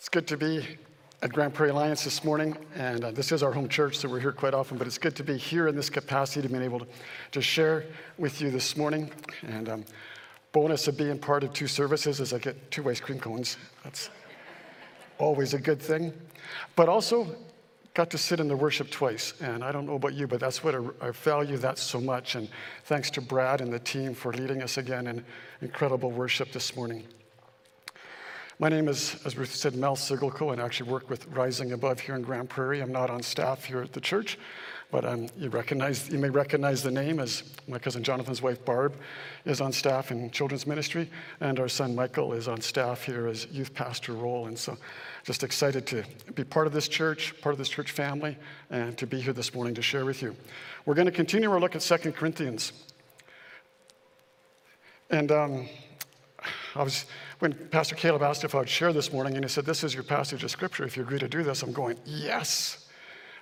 [0.00, 0.66] It's good to be
[1.20, 4.18] at Grand Prairie Alliance this morning, and uh, this is our home church, so we're
[4.18, 6.78] here quite often, but it's good to be here in this capacity to be able
[6.78, 6.86] to,
[7.32, 7.84] to share
[8.16, 9.12] with you this morning.
[9.42, 9.84] And um,
[10.52, 13.58] bonus of being part of two services is I get two ice cream cones.
[13.84, 14.08] That's
[15.18, 16.14] always a good thing.
[16.76, 17.36] But also,
[17.92, 20.64] got to sit in the worship twice, and I don't know about you, but that's
[20.64, 22.36] what I, I value that so much.
[22.36, 22.48] And
[22.84, 25.22] thanks to Brad and the team for leading us again in
[25.60, 27.04] incredible worship this morning.
[28.60, 31.98] My name is, as Ruth said, Mel Sigelko, and I actually work with Rising Above
[31.98, 32.82] here in Grand Prairie.
[32.82, 34.38] I'm not on staff here at the church,
[34.90, 38.96] but um, you, recognize, you may recognize the name as my cousin Jonathan's wife, Barb,
[39.46, 41.08] is on staff in children's ministry,
[41.40, 44.46] and our son Michael is on staff here as youth pastor role.
[44.46, 44.76] And so
[45.24, 46.04] just excited to
[46.34, 48.36] be part of this church, part of this church family,
[48.68, 50.36] and to be here this morning to share with you.
[50.84, 52.74] We're going to continue our look at Second Corinthians.
[55.08, 55.66] And um,
[56.74, 57.06] I was
[57.40, 59.94] when Pastor Caleb asked if I would share this morning, and he said, This is
[59.94, 60.84] your passage of scripture.
[60.84, 62.86] If you agree to do this, I'm going, Yes.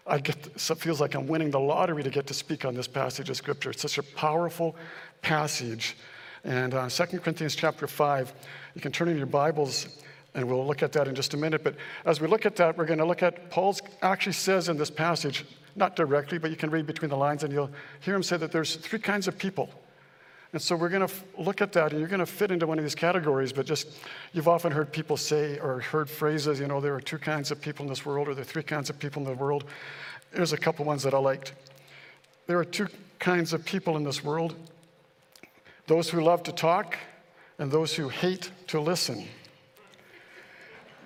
[0.06, 2.88] I get, it feels like I'm winning the lottery to get to speak on this
[2.88, 3.70] passage of scripture.
[3.70, 4.74] It's such a powerful
[5.20, 5.96] passage.
[6.44, 8.32] And uh, 2 Corinthians chapter 5,
[8.74, 10.02] you can turn in your Bibles
[10.34, 11.62] and we'll look at that in just a minute.
[11.62, 11.74] But
[12.06, 14.90] as we look at that, we're going to look at Paul's actually says in this
[14.90, 15.44] passage,
[15.76, 18.50] not directly, but you can read between the lines and you'll hear him say that
[18.50, 19.68] there's three kinds of people
[20.52, 22.78] and so we're going to look at that, and you're going to fit into one
[22.78, 23.98] of these categories, but just
[24.32, 27.60] you've often heard people say or heard phrases, you know, there are two kinds of
[27.60, 29.64] people in this world, or there are three kinds of people in the world.
[30.32, 31.52] There's a couple ones that I liked.
[32.46, 34.54] There are two kinds of people in this world
[35.86, 36.98] those who love to talk,
[37.58, 39.26] and those who hate to listen.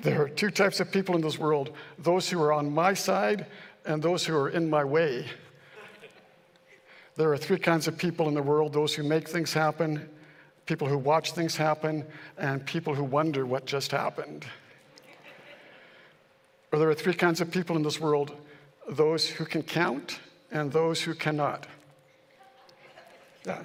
[0.00, 3.46] There are two types of people in this world those who are on my side,
[3.84, 5.26] and those who are in my way.
[7.22, 10.10] There are three kinds of people in the world those who make things happen,
[10.66, 12.04] people who watch things happen,
[12.36, 14.44] and people who wonder what just happened.
[16.72, 18.34] Or there are three kinds of people in this world
[18.88, 20.18] those who can count
[20.50, 21.68] and those who cannot.
[23.46, 23.62] Yeah.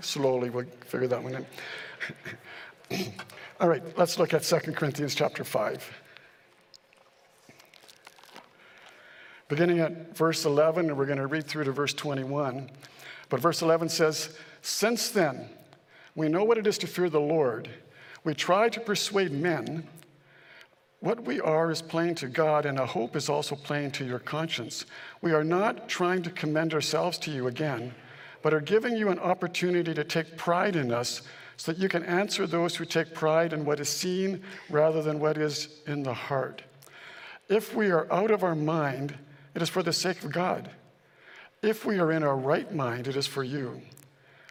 [0.00, 1.44] Slowly, we'll figure that one
[2.90, 3.12] in.
[3.60, 6.03] All right, let's look at 2 Corinthians chapter 5.
[9.48, 12.70] Beginning at verse 11, and we're going to read through to verse 21.
[13.28, 15.48] But verse 11 says, Since then,
[16.14, 17.68] we know what it is to fear the Lord.
[18.24, 19.86] We try to persuade men.
[21.00, 24.18] What we are is plain to God, and a hope is also plain to your
[24.18, 24.86] conscience.
[25.20, 27.94] We are not trying to commend ourselves to you again,
[28.40, 31.20] but are giving you an opportunity to take pride in us
[31.56, 35.20] so that you can answer those who take pride in what is seen rather than
[35.20, 36.62] what is in the heart.
[37.48, 39.18] If we are out of our mind,
[39.54, 40.70] it is for the sake of God.
[41.62, 43.80] If we are in our right mind, it is for you.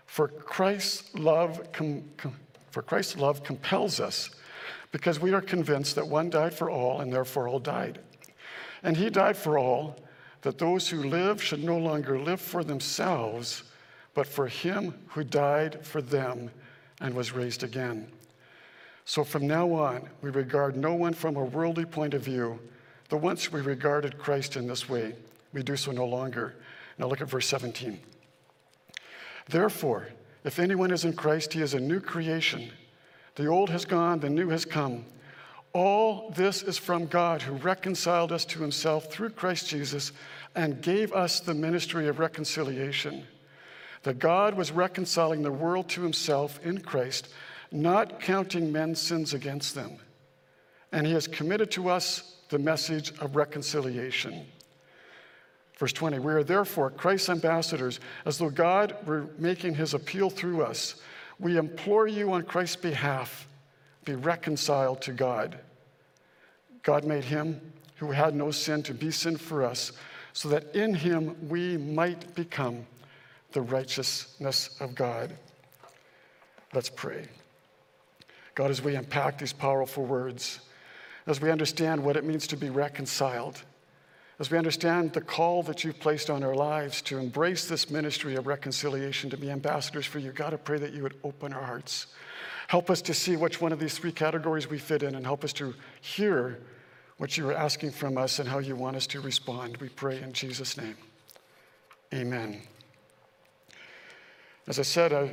[0.05, 2.35] For Christ's love, com- com-
[2.71, 4.29] for Christ's love compels us,
[4.91, 7.99] because we are convinced that one died for all, and therefore all died.
[8.81, 9.95] And he died for all,
[10.41, 13.63] that those who live should no longer live for themselves,
[14.13, 16.51] but for him who died for them
[16.99, 18.07] and was raised again.
[19.05, 22.59] So from now on, we regard no one from a worldly point of view.
[23.13, 25.13] The once we regarded Christ in this way,
[25.53, 26.55] we do so no longer.
[26.97, 27.99] Now look at verse 17.
[29.47, 30.07] Therefore,
[30.43, 32.71] if anyone is in Christ, he is a new creation.
[33.35, 35.05] The old has gone, the new has come.
[35.73, 40.11] All this is from God who reconciled us to himself through Christ Jesus
[40.55, 43.27] and gave us the ministry of reconciliation.
[44.01, 47.27] That God was reconciling the world to himself in Christ,
[47.71, 49.97] not counting men's sins against them.
[50.91, 54.45] And he has committed to us the message of reconciliation.
[55.79, 60.61] Verse 20, we are therefore Christ's ambassadors, as though God were making his appeal through
[60.61, 61.01] us.
[61.39, 63.47] We implore you on Christ's behalf,
[64.05, 65.57] be reconciled to God.
[66.83, 67.59] God made him
[67.95, 69.91] who had no sin to be sin for us,
[70.33, 72.85] so that in him we might become
[73.53, 75.35] the righteousness of God.
[76.71, 77.29] Let's pray.
[78.53, 80.59] God, as we unpack these powerful words,
[81.25, 83.61] as we understand what it means to be reconciled,
[84.39, 88.35] as we understand the call that you've placed on our lives to embrace this ministry
[88.35, 91.63] of reconciliation, to be ambassadors for you, God, I pray that you would open our
[91.63, 92.07] hearts.
[92.67, 95.43] Help us to see which one of these three categories we fit in and help
[95.43, 96.59] us to hear
[97.17, 99.77] what you are asking from us and how you want us to respond.
[99.77, 100.97] We pray in Jesus' name.
[102.13, 102.61] Amen.
[104.67, 105.31] As I said, I,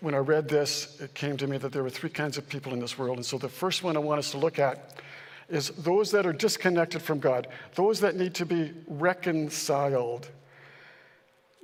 [0.00, 2.72] when I read this, it came to me that there were three kinds of people
[2.72, 3.18] in this world.
[3.18, 5.00] And so the first one I want us to look at
[5.48, 10.28] is those that are disconnected from God, those that need to be reconciled.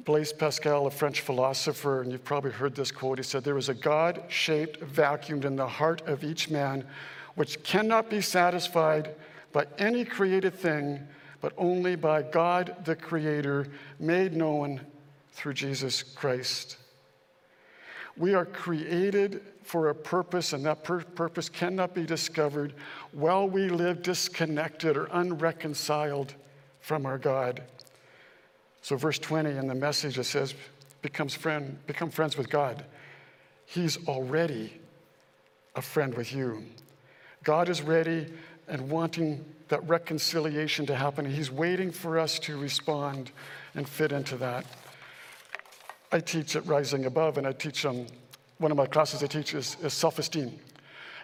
[0.04, 3.68] Blaise Pascal, a French philosopher, and you've probably heard this quote, he said, There is
[3.68, 6.84] a God shaped vacuum in the heart of each man
[7.34, 9.14] which cannot be satisfied
[9.52, 11.00] by any created thing,
[11.40, 14.80] but only by God the Creator, made known
[15.32, 16.78] through Jesus Christ.
[18.16, 22.74] We are created for a purpose, and that pur- purpose cannot be discovered
[23.12, 26.34] while we live disconnected or unreconciled
[26.80, 27.62] from our God.
[28.82, 30.54] So, verse 20 in the message it says,
[31.00, 32.84] becomes friend, become friends with God.
[33.66, 34.80] He's already
[35.74, 36.64] a friend with you.
[37.42, 38.26] God is ready
[38.68, 41.24] and wanting that reconciliation to happen.
[41.24, 43.30] He's waiting for us to respond
[43.74, 44.64] and fit into that.
[46.12, 48.06] I teach at Rising Above, and I teach um,
[48.58, 50.58] one of my classes I teach is, is self esteem.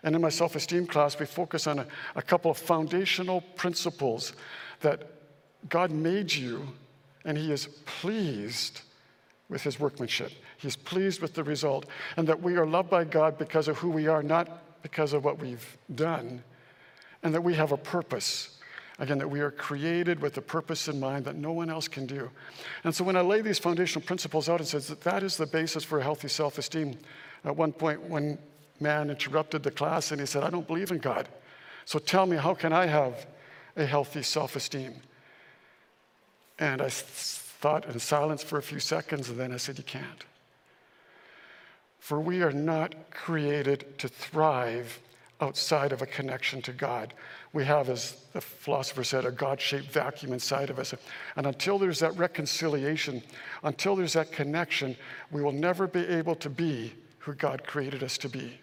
[0.02, 1.86] And in my self esteem class, we focus on a,
[2.16, 4.32] a couple of foundational principles
[4.80, 5.10] that
[5.68, 6.68] God made you,
[7.24, 8.80] and He is pleased
[9.48, 10.32] with His workmanship.
[10.56, 11.86] He's pleased with the result,
[12.16, 15.24] and that we are loved by God because of who we are, not because of
[15.24, 16.42] what we've done,
[17.22, 18.59] and that we have a purpose.
[19.00, 22.04] Again, that we are created with a purpose in mind that no one else can
[22.04, 22.30] do.
[22.84, 25.46] And so when I lay these foundational principles out, and says that that is the
[25.46, 26.98] basis for a healthy self esteem.
[27.44, 28.38] At one point, one
[28.78, 31.28] man interrupted the class and he said, I don't believe in God.
[31.86, 33.26] So tell me, how can I have
[33.74, 34.94] a healthy self esteem?
[36.58, 40.24] And I thought in silence for a few seconds, and then I said, You can't.
[41.98, 45.00] For we are not created to thrive
[45.40, 47.14] outside of a connection to God.
[47.52, 50.94] We have, as the philosopher said, a God shaped vacuum inside of us.
[51.36, 53.22] And until there's that reconciliation,
[53.64, 54.96] until there's that connection,
[55.30, 58.60] we will never be able to be who God created us to be.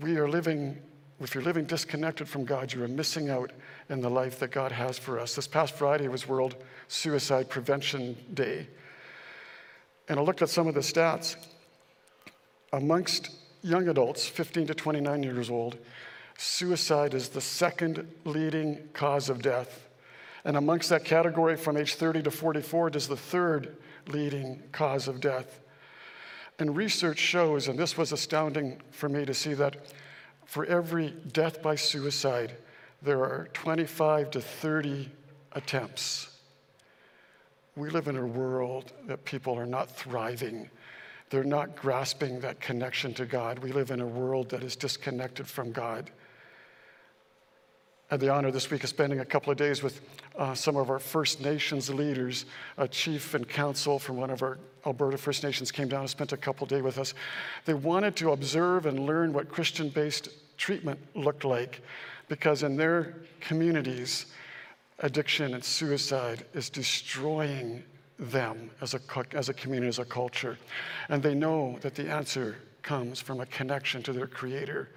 [0.00, 0.78] We are living,
[1.20, 3.52] if you're living disconnected from God, you are missing out
[3.88, 5.34] in the life that God has for us.
[5.34, 6.56] This past Friday was World
[6.88, 8.68] Suicide Prevention Day.
[10.08, 11.36] And I looked at some of the stats.
[12.72, 13.30] Amongst
[13.62, 15.78] young adults, 15 to 29 years old,
[16.36, 19.88] suicide is the second leading cause of death.
[20.44, 23.76] And amongst that category, from age 30 to 44, it is the third
[24.08, 25.60] leading cause of death.
[26.58, 29.76] And research shows, and this was astounding for me to see, that
[30.44, 32.56] for every death by suicide,
[33.00, 35.08] there are 25 to 30
[35.52, 36.36] attempts.
[37.76, 40.68] We live in a world that people are not thriving
[41.32, 43.58] they're not grasping that connection to God.
[43.60, 46.10] We live in a world that is disconnected from God.
[48.10, 50.02] I had the honor this week of spending a couple of days with
[50.36, 52.44] uh, some of our First Nations leaders.
[52.76, 56.34] A chief and council from one of our Alberta First Nations came down and spent
[56.34, 57.14] a couple of days with us.
[57.64, 61.80] They wanted to observe and learn what Christian based treatment looked like
[62.28, 64.26] because in their communities,
[64.98, 67.84] addiction and suicide is destroying
[68.18, 69.00] them as a,
[69.32, 70.58] as a community, as a culture.
[71.08, 74.88] And they know that the answer comes from a connection to their Creator.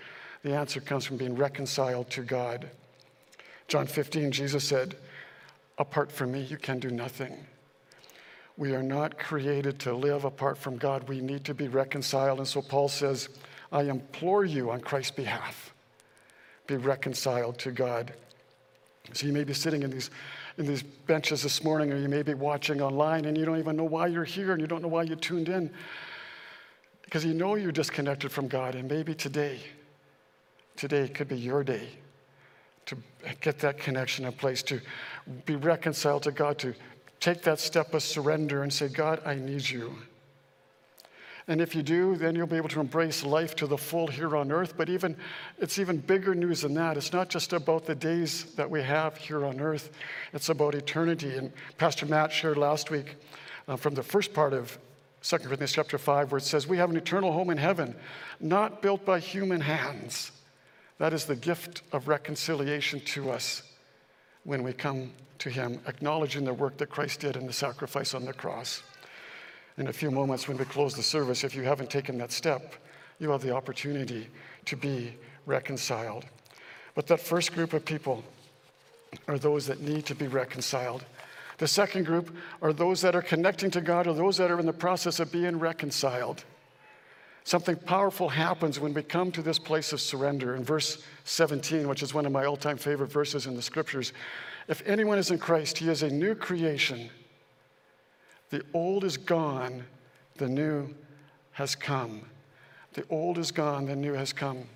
[0.43, 2.69] The answer comes from being reconciled to God.
[3.67, 4.95] John 15, Jesus said,
[5.77, 7.45] Apart from me, you can do nothing.
[8.57, 11.09] We are not created to live apart from God.
[11.09, 12.39] We need to be reconciled.
[12.39, 13.27] And so Paul says,
[13.71, 15.73] I implore you on Christ's behalf,
[16.67, 18.13] be reconciled to God.
[19.13, 20.09] So you may be sitting in these
[20.57, 23.75] in these benches this morning, or you may be watching online and you don't even
[23.75, 25.69] know why you're here and you don't know why you tuned in.
[27.03, 29.59] Because you know you're disconnected from God, and maybe today,
[30.75, 31.89] today could be your day
[32.85, 32.97] to
[33.41, 34.79] get that connection in place, to
[35.45, 36.73] be reconciled to God, to
[37.19, 39.95] take that step of surrender and say, God, I need you.
[41.47, 44.35] And if you do, then you'll be able to embrace life to the full here
[44.35, 44.73] on earth.
[44.75, 45.15] But even
[45.59, 46.97] it's even bigger news than that.
[46.97, 49.91] It's not just about the days that we have here on earth,
[50.33, 51.37] it's about eternity.
[51.37, 53.15] And Pastor Matt shared last week
[53.67, 54.77] uh, from the first part of
[55.21, 57.95] 2 Corinthians chapter 5, where it says, We have an eternal home in heaven,
[58.39, 60.31] not built by human hands.
[60.97, 63.61] That is the gift of reconciliation to us
[64.45, 68.25] when we come to Him, acknowledging the work that Christ did in the sacrifice on
[68.25, 68.81] the cross
[69.77, 72.75] in a few moments when we close the service, if you haven't taken that step,
[73.19, 74.27] you have the opportunity
[74.65, 75.15] to be
[75.45, 76.25] reconciled.
[76.95, 78.23] But that first group of people
[79.27, 81.05] are those that need to be reconciled.
[81.57, 84.65] The second group are those that are connecting to God or those that are in
[84.65, 86.43] the process of being reconciled.
[87.43, 90.55] Something powerful happens when we come to this place of surrender.
[90.55, 94.13] In verse 17, which is one of my all time favorite verses in the scriptures,
[94.67, 97.09] if anyone is in Christ, he is a new creation.
[98.55, 99.83] The old is gone,
[100.37, 100.95] the new
[101.51, 102.21] has come.
[102.93, 104.69] The old is gone, the new has come.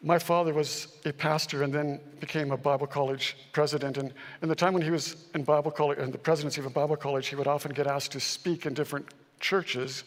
[0.00, 3.98] My father was a pastor and then became a Bible college president.
[3.98, 6.70] And in the time when he was in Bible college, in the presidency of a
[6.70, 9.06] Bible college, he would often get asked to speak in different
[9.38, 10.04] churches.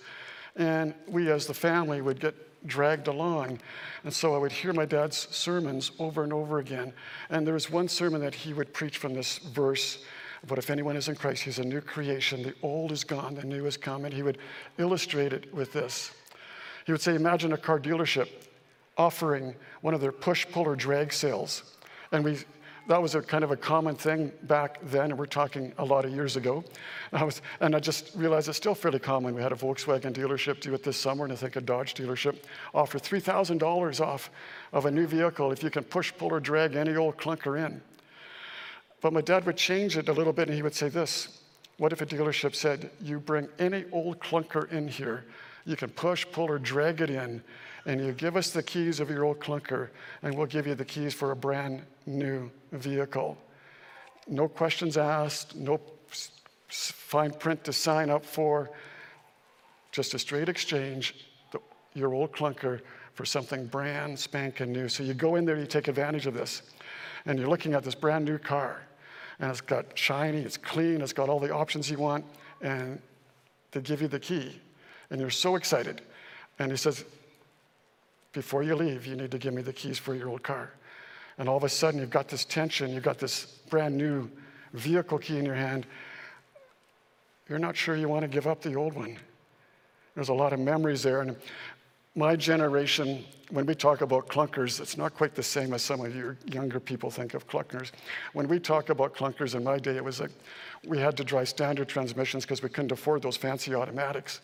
[0.55, 2.33] And we, as the family, would get
[2.65, 3.59] dragged along.
[4.03, 6.93] And so I would hear my dad's sermons over and over again.
[7.29, 9.99] And there was one sermon that he would preach from this verse
[10.45, 12.43] but if anyone is in Christ, he's a new creation.
[12.43, 14.05] The old is gone, the new has come.
[14.05, 14.37] And he would
[14.77, 16.11] illustrate it with this.
[16.85, 18.29] He would say, Imagine a car dealership
[18.97, 21.75] offering one of their push, pull, or drag sales.
[22.11, 22.39] And we,
[22.87, 26.05] that was a kind of a common thing back then, and we're talking a lot
[26.05, 26.63] of years ago.
[27.11, 29.35] I was, and I just realized it's still fairly common.
[29.35, 32.37] We had a Volkswagen dealership do it this summer, and I think a Dodge dealership
[32.73, 34.31] offer $3,000 off
[34.71, 37.81] of a new vehicle if you can push, pull, or drag any old clunker in.
[39.07, 41.39] But my dad would change it a little bit, and he would say this
[41.77, 45.23] What if a dealership said, You bring any old clunker in here,
[45.63, 47.41] you can push, pull, or drag it in,
[47.85, 49.91] and you give us the keys of your old clunker,
[50.23, 53.37] and we'll give you the keys for a brand new vehicle.
[54.27, 55.79] No questions asked, no
[56.67, 58.69] fine print to sign up for,
[59.93, 61.27] just a straight exchange,
[61.93, 62.81] your old clunker
[63.13, 64.89] for something brand spanking new.
[64.89, 66.61] So you go in there, you take advantage of this,
[67.25, 68.81] and you're looking at this brand new car,
[69.39, 72.25] and it's got shiny, it's clean, it's got all the options you want,
[72.61, 72.99] and
[73.71, 74.59] they give you the key,
[75.09, 76.01] and you're so excited.
[76.59, 77.05] And he says,
[78.33, 80.71] Before you leave, you need to give me the keys for your old car.
[81.37, 84.29] And all of a sudden, you've got this tension, you've got this brand new
[84.73, 85.85] vehicle key in your hand.
[87.47, 89.17] You're not sure you want to give up the old one.
[90.15, 91.21] There's a lot of memories there.
[91.21, 91.35] And
[92.17, 96.15] my generation, when we talk about clunkers, it's not quite the same as some of
[96.15, 97.91] your younger people think of clunkers.
[98.33, 100.31] When we talk about clunkers in my day, it was like
[100.83, 104.41] we had to drive standard transmissions because we couldn't afford those fancy automatics.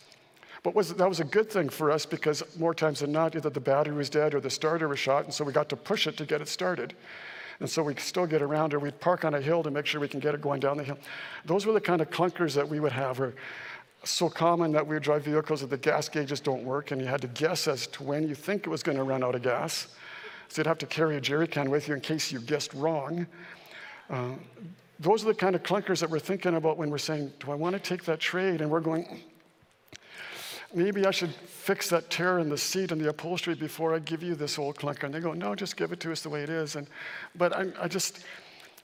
[0.62, 3.50] But was, that was a good thing for us because more times than not, either
[3.50, 6.06] the battery was dead or the starter was shot, and so we got to push
[6.06, 6.94] it to get it started.
[7.60, 9.86] And so we could still get around, or we'd park on a hill to make
[9.86, 10.98] sure we can get it going down the hill.
[11.46, 13.34] Those were the kind of clunkers that we would have, or
[14.04, 17.08] so common that we would drive vehicles that the gas gauges don't work, and you
[17.08, 19.42] had to guess as to when you think it was going to run out of
[19.42, 19.88] gas.
[20.50, 23.26] So you'd have to carry a jerry can with you in case you guessed wrong.
[24.10, 24.32] Uh,
[25.00, 27.56] those are the kind of clunkers that we're thinking about when we're saying, Do I
[27.56, 28.62] want to take that trade?
[28.62, 29.22] And we're going,
[30.76, 34.24] Maybe I should fix that tear in the seat and the upholstery before I give
[34.24, 35.04] you this old clunker.
[35.04, 36.76] And they go, No, just give it to us the way it is.
[36.76, 36.88] And,
[37.36, 38.24] but I, I just,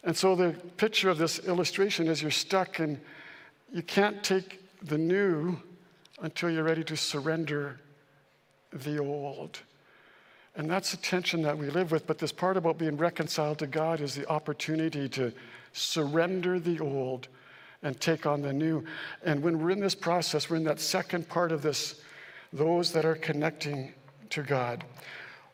[0.03, 2.99] and so the picture of this illustration is you're stuck and
[3.71, 5.57] you can't take the new
[6.21, 7.79] until you're ready to surrender
[8.71, 9.59] the old.
[10.55, 12.05] And that's the tension that we live with.
[12.05, 15.31] But this part about being reconciled to God is the opportunity to
[15.73, 17.27] surrender the old
[17.81, 18.83] and take on the new.
[19.23, 22.01] And when we're in this process, we're in that second part of this,
[22.51, 23.93] those that are connecting
[24.31, 24.83] to God.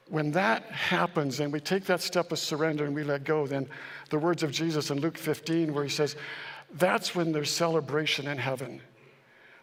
[0.07, 3.67] When that happens and we take that step of surrender and we let go, then
[4.09, 6.15] the words of Jesus in Luke 15, where he says,
[6.73, 8.81] that's when there's celebration in heaven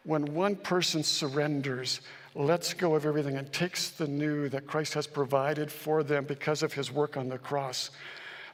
[0.05, 2.01] when one person surrenders,
[2.35, 6.63] lets go of everything, and takes the new that Christ has provided for them because
[6.63, 7.91] of his work on the cross,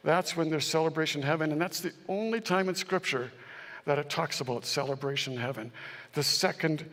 [0.04, 1.52] that's when there's celebration heaven.
[1.52, 3.32] And that's the only time in Scripture
[3.84, 5.72] that it talks about celebration heaven.
[6.12, 6.84] The second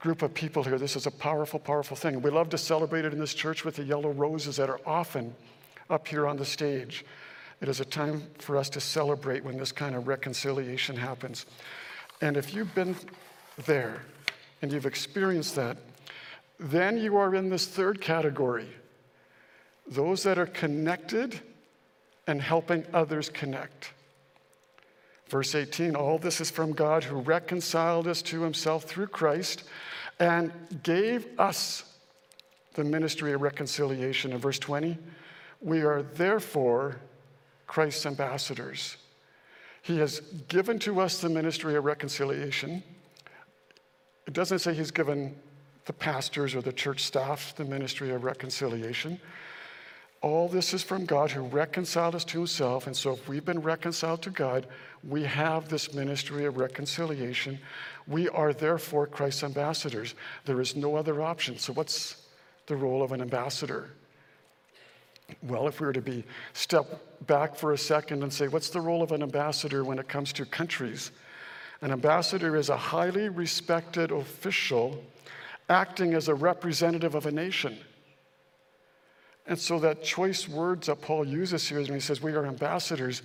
[0.00, 2.20] group of people here, this is a powerful, powerful thing.
[2.20, 5.34] We love to celebrate it in this church with the yellow roses that are often
[5.88, 7.04] up here on the stage.
[7.60, 11.46] It is a time for us to celebrate when this kind of reconciliation happens.
[12.20, 12.96] And if you've been
[13.66, 14.02] there
[14.60, 15.76] and you've experienced that,
[16.58, 18.68] then you are in this third category
[19.86, 21.40] those that are connected
[22.26, 23.92] and helping others connect.
[25.28, 29.64] Verse 18 All this is from God who reconciled us to himself through Christ
[30.20, 31.84] and gave us
[32.74, 34.32] the ministry of reconciliation.
[34.32, 34.96] In verse 20,
[35.60, 37.00] we are therefore
[37.66, 38.96] Christ's ambassadors.
[39.82, 42.82] He has given to us the ministry of reconciliation.
[44.26, 45.34] It doesn't say he's given
[45.84, 49.20] the pastors or the church staff the ministry of reconciliation.
[50.20, 52.86] All this is from God who reconciled us to himself.
[52.86, 54.68] And so, if we've been reconciled to God,
[55.02, 57.58] we have this ministry of reconciliation.
[58.06, 60.14] We are therefore Christ's ambassadors.
[60.44, 61.58] There is no other option.
[61.58, 62.28] So, what's
[62.66, 63.90] the role of an ambassador?
[65.42, 68.80] Well, if we were to be step back for a second and say, what's the
[68.80, 71.10] role of an ambassador when it comes to countries?
[71.82, 75.04] An ambassador is a highly respected official
[75.68, 77.76] acting as a representative of a nation.
[79.46, 83.22] And so, that choice words that Paul uses here when he says we are ambassadors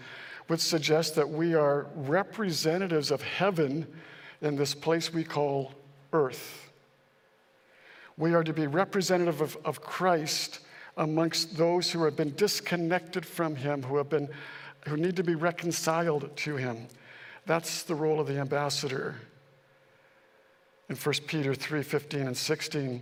[0.49, 3.85] would suggest that we are representatives of heaven
[4.41, 5.73] in this place we call
[6.13, 6.71] earth.
[8.17, 10.61] We are to be representative of, of Christ
[10.95, 14.29] amongst those who have been disconnected from him, who, have been,
[14.87, 16.87] who need to be reconciled to him.
[17.47, 19.15] That's the role of the ambassador.
[20.89, 23.01] In 1 Peter 3 15 and 16,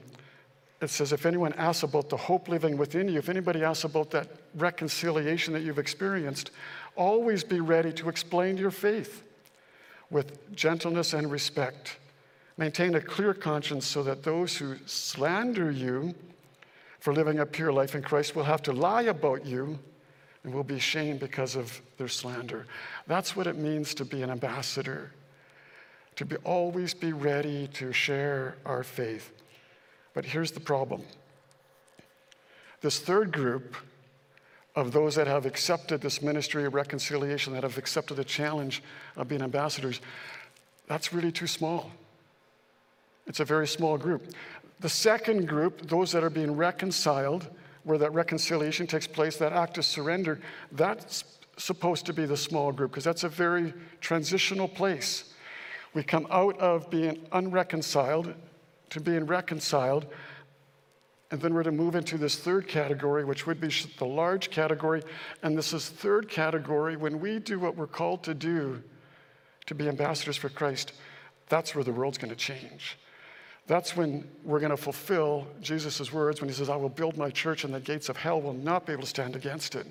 [0.81, 4.11] it says, if anyone asks about the hope living within you, if anybody asks about
[4.11, 6.51] that reconciliation that you've experienced,
[6.95, 9.23] always be ready to explain your faith
[10.11, 11.97] with gentleness and respect.
[12.57, 16.13] Maintain a clear conscience so that those who slander you
[16.99, 19.79] for living a pure life in Christ will have to lie about you
[20.45, 22.67] and will be shamed because of their slander.
[23.07, 25.11] That's what it means to be an ambassador,
[26.17, 29.31] to be, always be ready to share our faith.
[30.13, 31.03] But here's the problem
[32.81, 33.75] this third group
[34.75, 38.83] of those that have accepted this ministry of reconciliation, that have accepted the challenge
[39.15, 39.99] of being ambassadors,
[40.87, 41.89] that's really too small.
[43.25, 44.31] It's a very small group.
[44.81, 47.47] The second group, those that are being reconciled,
[47.85, 50.41] where that reconciliation takes place, that act of surrender,
[50.73, 51.23] that's
[51.57, 55.33] supposed to be the small group because that's a very transitional place.
[55.93, 58.33] We come out of being unreconciled
[58.89, 60.07] to being reconciled,
[61.31, 65.01] and then we're to move into this third category, which would be the large category.
[65.43, 68.83] And this is third category when we do what we're called to do
[69.67, 70.93] to be ambassadors for Christ,
[71.49, 72.97] that's where the world's going to change.
[73.67, 77.31] That's when we're going to fulfill Jesus' words when he says, I will build my
[77.31, 79.87] church and the gates of hell will not be able to stand against it.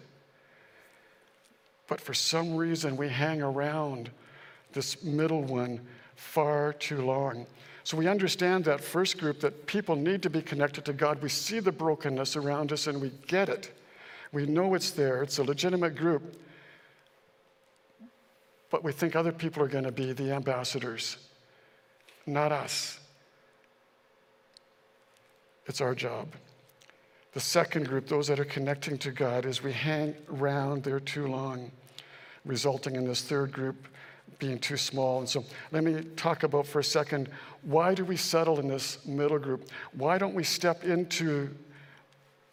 [1.88, 4.10] But for some reason, we hang around
[4.72, 5.80] this middle one
[6.14, 7.46] far too long.
[7.82, 11.20] So we understand that first group that people need to be connected to God.
[11.20, 13.72] We see the brokenness around us and we get it.
[14.32, 16.40] We know it's there, it's a legitimate group.
[18.70, 21.18] But we think other people are going to be the ambassadors,
[22.26, 22.98] not us.
[25.66, 26.28] It's our job.
[27.32, 31.26] The second group, those that are connecting to God, is we hang around there too
[31.26, 31.70] long,
[32.44, 33.88] resulting in this third group
[34.38, 35.18] being too small.
[35.18, 37.28] And so let me talk about for a second
[37.62, 39.68] why do we settle in this middle group?
[39.92, 41.50] Why don't we step into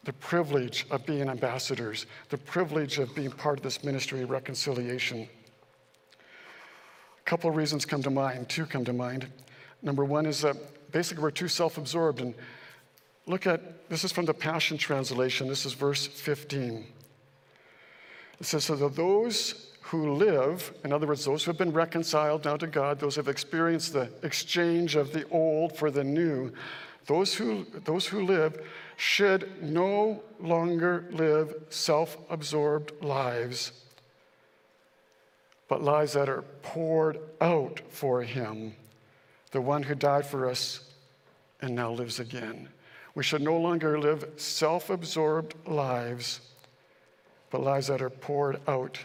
[0.04, 5.28] the privilege of being ambassadors, the privilege of being part of this ministry of reconciliation?
[7.20, 9.28] A couple of reasons come to mind, two come to mind.
[9.82, 10.56] Number one is that
[10.92, 12.34] basically we're too self absorbed and
[13.28, 15.48] Look at this is from the Passion Translation.
[15.48, 16.86] This is verse 15.
[18.40, 22.58] It says, So those who live, in other words, those who have been reconciled now
[22.58, 26.52] to God, those who have experienced the exchange of the old for the new,
[27.06, 33.74] those who, those who live should no longer live self absorbed lives,
[35.68, 38.74] but lives that are poured out for Him,
[39.52, 40.90] the one who died for us
[41.62, 42.70] and now lives again.
[43.16, 46.42] We should no longer live self absorbed lives,
[47.50, 48.98] but lives that are poured out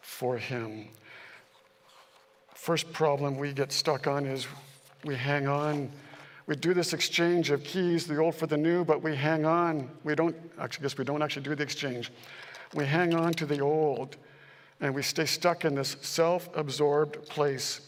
[0.00, 0.88] for Him.
[2.54, 4.46] First problem we get stuck on is
[5.04, 5.90] we hang on.
[6.46, 9.90] We do this exchange of keys, the old for the new, but we hang on.
[10.02, 12.10] We don't, actually, I guess we don't actually do the exchange.
[12.74, 14.16] We hang on to the old
[14.80, 17.80] and we stay stuck in this self absorbed place.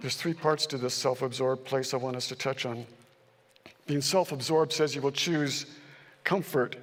[0.00, 2.86] There's three parts to this self absorbed place I want us to touch on.
[3.90, 5.66] Being self absorbed says you will choose
[6.22, 6.76] comfort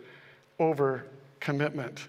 [0.59, 1.05] over
[1.39, 2.05] commitment.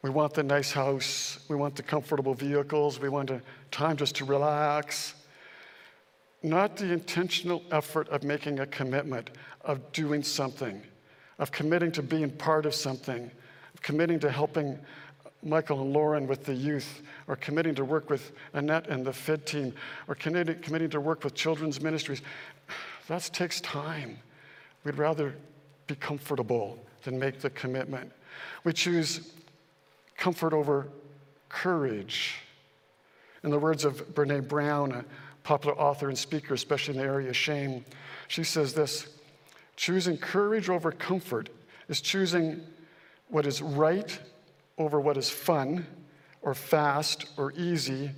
[0.00, 3.30] We want the nice house, we want the comfortable vehicles, we want
[3.70, 5.12] time just to relax.
[6.42, 9.28] Not the intentional effort of making a commitment,
[9.60, 10.80] of doing something,
[11.38, 13.30] of committing to being part of something,
[13.74, 14.78] of committing to helping
[15.42, 19.44] Michael and Lauren with the youth, or committing to work with Annette and the FID
[19.44, 19.74] team,
[20.08, 22.22] or committing to work with children's ministries.
[23.08, 24.18] That takes time.
[24.84, 25.34] We'd rather
[25.86, 28.10] be comfortable than make the commitment.
[28.64, 29.32] We choose
[30.16, 30.88] comfort over
[31.48, 32.36] courage.
[33.42, 35.04] In the words of Brene Brown, a
[35.42, 37.84] popular author and speaker, especially in the area of shame,
[38.28, 39.08] she says this
[39.76, 41.50] choosing courage over comfort
[41.88, 42.62] is choosing
[43.28, 44.18] what is right
[44.78, 45.86] over what is fun
[46.42, 48.10] or fast or easy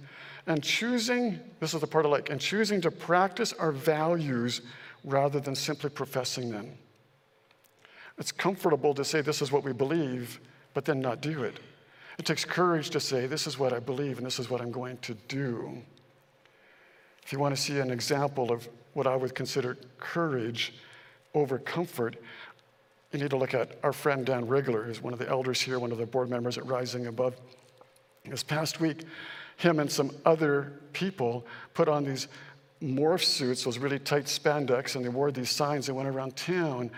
[0.46, 4.62] and choosing, this is the part I like, and choosing to practice our values
[5.04, 6.72] rather than simply professing them.
[8.18, 10.40] It's comfortable to say this is what we believe,
[10.74, 11.60] but then not do it.
[12.18, 14.72] It takes courage to say, This is what I believe and this is what I'm
[14.72, 15.82] going to do.
[17.22, 20.74] If you want to see an example of what I would consider courage
[21.34, 22.16] over comfort,
[23.12, 25.78] you need to look at our friend Dan Rigler, who's one of the elders here,
[25.78, 27.34] one of the board members at Rising Above.
[28.24, 29.02] This past week,
[29.56, 32.28] him and some other people put on these
[32.82, 35.86] morph suits, those really tight spandex, and they wore these signs.
[35.86, 36.90] They went around town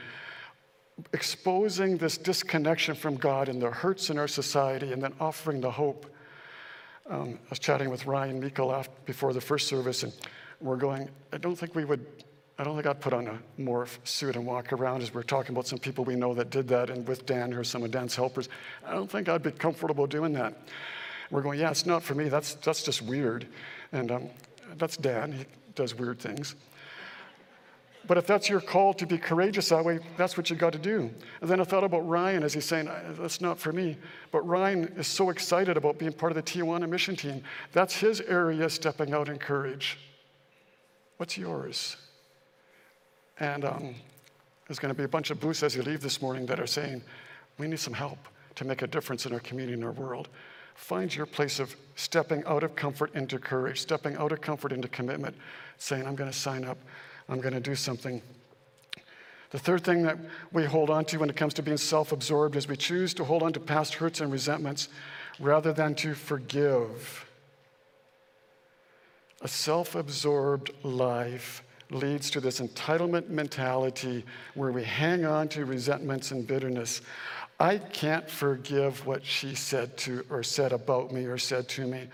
[1.12, 5.70] exposing this disconnection from God and the hurts in our society and then offering the
[5.70, 6.06] hope.
[7.08, 10.12] Um, I was chatting with Ryan Meikle before the first service, and
[10.60, 12.04] we're going, I don't think we would
[12.60, 15.54] I don't think I'd put on a morph suit and walk around as we're talking
[15.54, 18.16] about some people we know that did that and with Dan or some of Dan's
[18.16, 18.48] helpers.
[18.84, 20.54] I don't think I'd be comfortable doing that.
[21.30, 22.28] We're going, yeah, it's not for me.
[22.28, 23.46] That's, that's just weird.
[23.92, 24.30] And um,
[24.76, 25.32] that's Dan.
[25.32, 26.54] He does weird things.
[28.06, 30.78] But if that's your call to be courageous that way, that's what you got to
[30.78, 31.10] do.
[31.42, 32.88] And then I thought about Ryan as he's saying,
[33.18, 33.98] that's not for me.
[34.30, 37.42] But Ryan is so excited about being part of the Tijuana mission team.
[37.72, 39.98] That's his area stepping out in courage.
[41.18, 41.96] What's yours?
[43.40, 43.94] And um,
[44.66, 46.66] there's going to be a bunch of booths as you leave this morning that are
[46.66, 47.02] saying,
[47.58, 48.18] we need some help
[48.54, 50.28] to make a difference in our community and our world.
[50.78, 54.86] Find your place of stepping out of comfort into courage, stepping out of comfort into
[54.86, 55.36] commitment,
[55.76, 56.78] saying, I'm going to sign up,
[57.28, 58.22] I'm going to do something.
[59.50, 60.16] The third thing that
[60.52, 63.24] we hold on to when it comes to being self absorbed is we choose to
[63.24, 64.88] hold on to past hurts and resentments
[65.40, 67.26] rather than to forgive.
[69.42, 76.30] A self absorbed life leads to this entitlement mentality where we hang on to resentments
[76.30, 77.00] and bitterness.
[77.60, 82.08] I can't forgive what she said to or said about me or said to me.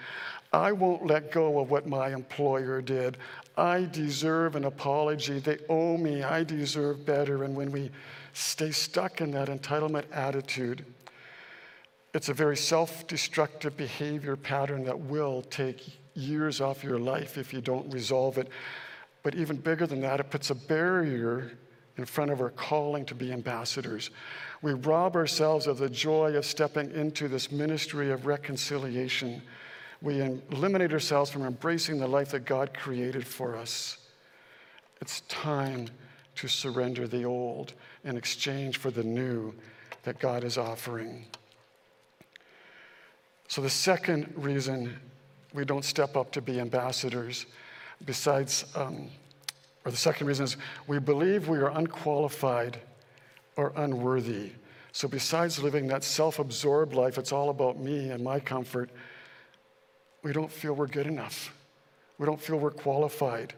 [0.52, 3.18] I won't let go of what my employer did.
[3.56, 5.40] I deserve an apology.
[5.40, 6.22] They owe me.
[6.22, 7.44] I deserve better.
[7.44, 7.90] And when we
[8.32, 10.84] stay stuck in that entitlement attitude,
[12.14, 17.52] it's a very self destructive behavior pattern that will take years off your life if
[17.52, 18.48] you don't resolve it.
[19.24, 21.52] But even bigger than that, it puts a barrier
[21.96, 24.10] in front of our calling to be ambassadors.
[24.62, 29.42] We rob ourselves of the joy of stepping into this ministry of reconciliation.
[30.02, 33.98] We eliminate ourselves from embracing the life that God created for us.
[35.00, 35.88] It's time
[36.36, 39.54] to surrender the old in exchange for the new
[40.02, 41.24] that God is offering.
[43.48, 44.98] So, the second reason
[45.52, 47.46] we don't step up to be ambassadors,
[48.04, 49.08] besides, um,
[49.84, 52.80] or the second reason is we believe we are unqualified
[53.56, 54.52] or unworthy.
[54.92, 58.90] So, besides living that self absorbed life, it's all about me and my comfort,
[60.22, 61.52] we don't feel we're good enough.
[62.18, 63.54] We don't feel we're qualified.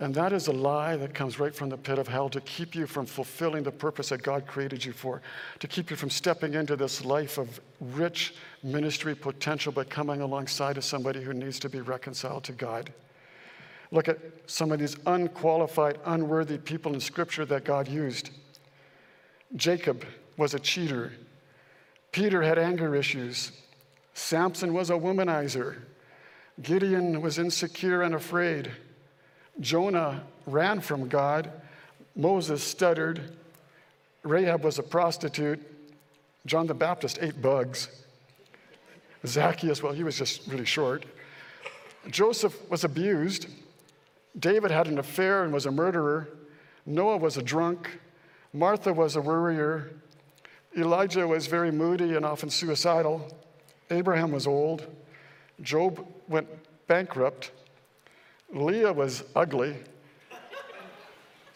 [0.00, 2.76] And that is a lie that comes right from the pit of hell to keep
[2.76, 5.20] you from fulfilling the purpose that God created you for,
[5.58, 10.76] to keep you from stepping into this life of rich ministry potential by coming alongside
[10.76, 12.92] of somebody who needs to be reconciled to God.
[13.90, 18.30] Look at some of these unqualified, unworthy people in Scripture that God used.
[19.56, 20.04] Jacob
[20.36, 21.12] was a cheater.
[22.12, 23.52] Peter had anger issues.
[24.14, 25.76] Samson was a womanizer.
[26.60, 28.70] Gideon was insecure and afraid.
[29.60, 31.50] Jonah ran from God.
[32.16, 33.36] Moses stuttered.
[34.22, 35.60] Rahab was a prostitute.
[36.46, 37.88] John the Baptist ate bugs.
[39.26, 41.04] Zacchaeus, well, he was just really short.
[42.10, 43.48] Joseph was abused.
[44.38, 46.28] David had an affair and was a murderer.
[46.86, 48.00] Noah was a drunk.
[48.52, 49.90] Martha was a worrier.
[50.76, 53.28] Elijah was very moody and often suicidal.
[53.90, 54.86] Abraham was old.
[55.60, 56.48] Job went
[56.86, 57.50] bankrupt.
[58.52, 59.76] Leah was ugly.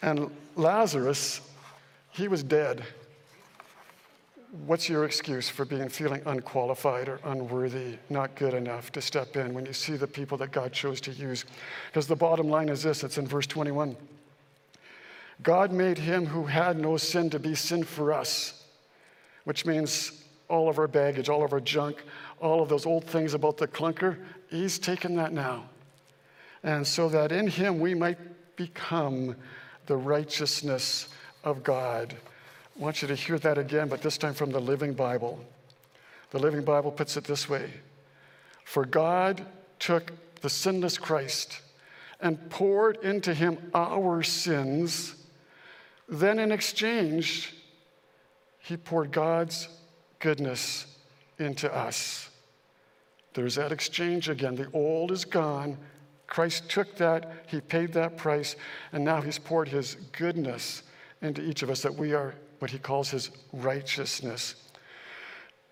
[0.01, 1.41] And Lazarus,
[2.11, 2.83] he was dead.
[4.67, 9.55] What's your excuse for being feeling unqualified or unworthy, not good enough to step in
[9.55, 11.45] when you see the people that God chose to use?
[11.87, 13.97] Because the bottom line is this it's in verse 21.
[15.41, 18.63] God made him who had no sin to be sin for us,
[19.45, 22.03] which means all of our baggage, all of our junk,
[22.39, 24.17] all of those old things about the clunker,
[24.51, 25.63] he's taken that now.
[26.61, 28.19] And so that in him we might
[28.55, 29.35] become
[29.87, 31.07] the righteousness
[31.43, 32.15] of God.
[32.75, 35.43] I want you to hear that again, but this time from the Living Bible.
[36.31, 37.71] The Living Bible puts it this way
[38.63, 39.45] For God
[39.79, 41.61] took the sinless Christ
[42.19, 45.15] and poured into him our sins.
[46.09, 47.53] Then, in exchange,
[48.59, 49.67] he poured God's
[50.19, 50.85] goodness
[51.37, 52.29] into us.
[53.33, 54.55] There's that exchange again.
[54.55, 55.77] The old is gone.
[56.27, 58.55] Christ took that, he paid that price,
[58.91, 60.83] and now he's poured his goodness
[61.21, 64.55] into each of us that we are what he calls his righteousness.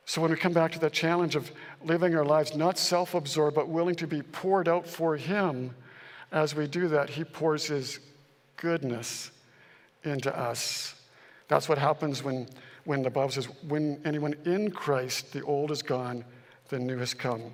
[0.03, 1.49] So when we come back to that challenge of
[1.85, 5.73] living our lives not self absorbed, but willing to be poured out for him,
[6.33, 8.01] as we do that, he pours his
[8.57, 9.31] goodness
[10.03, 10.95] into us.
[11.47, 12.49] That's what happens when,
[12.83, 16.25] when the Bible says, when anyone in Christ, the old is gone,
[16.67, 17.53] the new has come.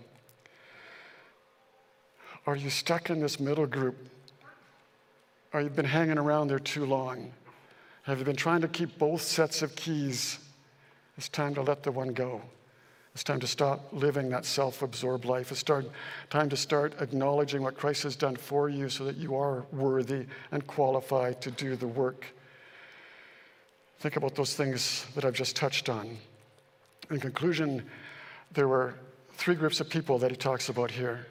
[2.47, 3.97] Are you stuck in this middle group?
[5.53, 7.33] Are you been hanging around there too long?
[8.07, 10.39] Have you been trying to keep both sets of keys?
[11.17, 12.41] It's time to let the one go.
[13.13, 15.51] It's time to stop living that self absorbed life.
[15.51, 15.91] It's start,
[16.29, 20.25] time to start acknowledging what Christ has done for you so that you are worthy
[20.53, 22.25] and qualified to do the work.
[23.99, 26.17] Think about those things that I've just touched on.
[27.09, 27.83] In conclusion,
[28.53, 28.95] there were
[29.33, 31.27] three groups of people that he talks about here.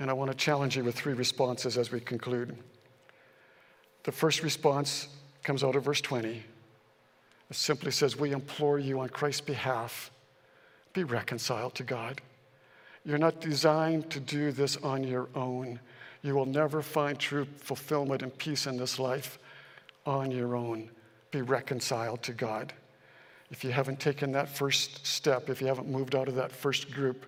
[0.00, 2.58] And I want to challenge you with three responses as we conclude.
[4.02, 5.06] The first response
[5.42, 6.42] comes out of verse 20.
[7.50, 10.10] It simply says, We implore you on Christ's behalf,
[10.92, 12.20] be reconciled to God.
[13.04, 15.80] You're not designed to do this on your own.
[16.22, 19.38] You will never find true fulfillment and peace in this life
[20.06, 20.90] on your own.
[21.32, 22.72] Be reconciled to God.
[23.50, 26.90] If you haven't taken that first step, if you haven't moved out of that first
[26.92, 27.26] group,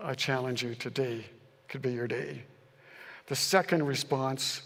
[0.00, 1.26] I challenge you today
[1.68, 2.42] could be your day.
[3.26, 4.62] The second response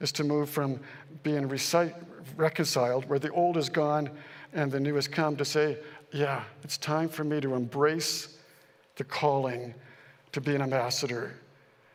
[0.00, 0.80] is to move from
[1.22, 1.94] being recite,
[2.36, 4.10] reconciled, where the old is gone
[4.52, 5.78] and the new has come, to say,
[6.12, 8.38] yeah, it's time for me to embrace
[8.96, 9.74] the calling
[10.32, 11.34] to be an ambassador.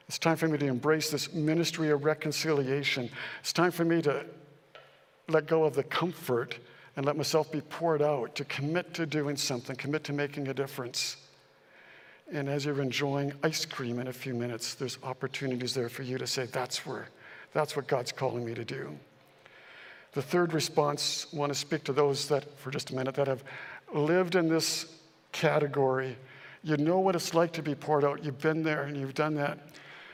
[0.07, 3.09] It's time for me to embrace this ministry of reconciliation.
[3.41, 4.25] It's time for me to
[5.27, 6.57] let go of the comfort
[6.95, 10.53] and let myself be poured out, to commit to doing something, commit to making a
[10.53, 11.17] difference.
[12.31, 16.17] And as you're enjoying ice cream in a few minutes, there's opportunities there for you
[16.17, 17.07] to say, that's where,
[17.53, 18.97] that's what God's calling me to do.
[20.13, 23.27] The third response, I want to speak to those that, for just a minute, that
[23.27, 23.43] have
[23.93, 24.85] lived in this
[25.31, 26.17] category.
[26.63, 28.23] You know what it's like to be poured out.
[28.23, 29.59] You've been there and you've done that.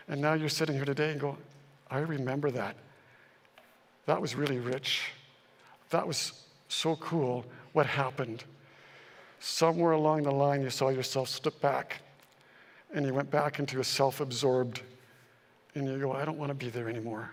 [0.08, 1.38] And now you're sitting here today and go,
[1.90, 2.76] I remember that.
[4.06, 5.12] That was really rich.
[5.90, 6.34] That was
[6.68, 8.44] so cool what happened.
[9.40, 12.02] Somewhere along the line, you saw yourself slip back
[12.94, 14.82] and you went back into a self absorbed,
[15.76, 17.32] and you go, I don't want to be there anymore.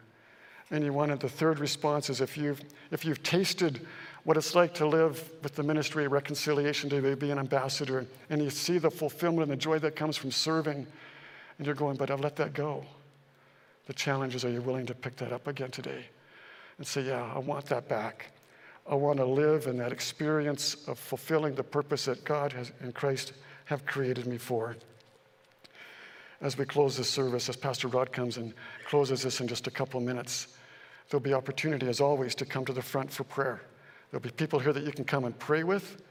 [0.71, 3.87] And you wanted the third response is if you've, if you've tasted
[4.25, 8.43] what it's like to live with the ministry of reconciliation, to be an ambassador, and
[8.43, 10.87] you see the fulfillment and the joy that comes from serving,
[11.59, 12.85] and you're going, but I've let that go.
[13.87, 16.07] The challenge is, are you willing to pick that up again today
[16.79, 18.31] and say, yeah, I want that back?
[18.89, 22.93] I want to live in that experience of fulfilling the purpose that God has, in
[22.93, 23.33] Christ
[23.67, 24.77] have created me for.
[26.43, 28.53] As we close this service, as Pastor Rod comes and
[28.89, 30.49] closes this in just a couple of minutes,
[31.09, 33.63] there'll be opportunity, as always, to come to the front for prayer.
[34.11, 36.03] There'll be people here that you can come and pray with,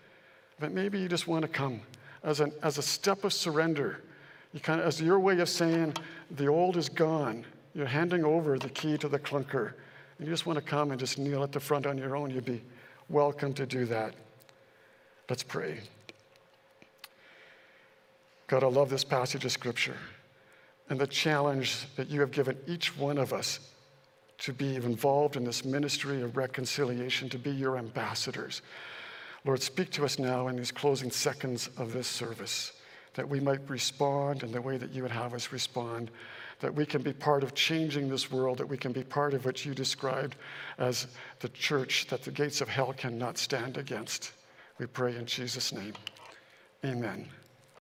[0.57, 1.81] but maybe you just want to come
[2.23, 4.01] as, an, as a step of surrender.
[4.53, 5.95] You kind of, as your way of saying,
[6.31, 7.45] the old is gone.
[7.75, 9.73] You're handing over the key to the clunker
[10.17, 12.31] And you just want to come and just kneel at the front on your own,
[12.31, 12.61] you'd be
[13.09, 14.13] welcome to do that.
[15.29, 15.81] Let's pray.
[18.47, 19.97] God, I love this passage of Scripture
[20.91, 23.61] and the challenge that you have given each one of us
[24.37, 28.61] to be involved in this ministry of reconciliation, to be your ambassadors.
[29.45, 32.73] Lord, speak to us now in these closing seconds of this service
[33.13, 36.11] that we might respond in the way that you would have us respond
[36.59, 39.45] that we can be part of changing this world, that we can be part of
[39.45, 40.35] what you described
[40.77, 41.07] as
[41.39, 44.33] the church that the gates of hell cannot stand against.
[44.77, 45.93] We pray in Jesus' name.
[46.83, 47.29] Amen.